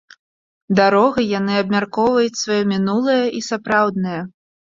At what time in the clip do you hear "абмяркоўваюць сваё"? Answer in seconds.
1.65-2.59